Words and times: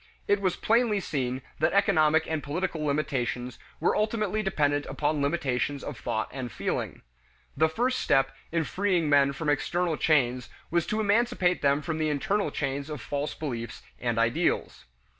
It 0.27 0.41
was 0.41 0.55
plainly 0.55 0.99
seen 0.99 1.43
that 1.59 1.73
economic 1.73 2.23
and 2.25 2.41
political 2.41 2.83
limitations 2.83 3.59
were 3.79 3.95
ultimately 3.95 4.41
dependent 4.41 4.87
upon 4.87 5.21
limitations 5.21 5.83
of 5.83 5.95
thought 5.95 6.27
and 6.33 6.51
feeling. 6.51 7.03
The 7.55 7.69
first 7.69 7.99
step 7.99 8.35
in 8.51 8.63
freeing 8.63 9.11
men 9.11 9.31
from 9.31 9.47
external 9.49 9.97
chains 9.97 10.49
was 10.71 10.87
to 10.87 10.99
emancipate 11.01 11.61
them 11.61 11.83
from 11.83 11.99
the 11.99 12.09
internal 12.09 12.49
chains 12.49 12.89
of 12.89 12.99
false 12.99 13.35
beliefs 13.35 13.83
and 13.99 14.17
ideals. 14.17 14.85